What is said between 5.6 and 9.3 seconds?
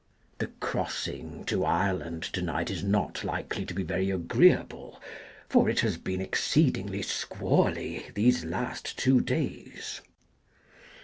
it has been exceedingly squally these last two